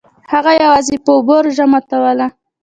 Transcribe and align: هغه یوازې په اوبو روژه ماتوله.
هغه 0.31 0.51
یوازې 0.63 0.95
په 1.03 1.09
اوبو 1.15 1.35
روژه 1.45 1.65
ماتوله. 1.71 2.27